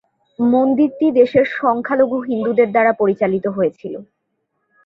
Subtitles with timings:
[0.39, 3.93] মন্দিরটি দেশের সংখ্যালঘু হিন্দুদের দ্বারা পরিচালিত হয়েছিল।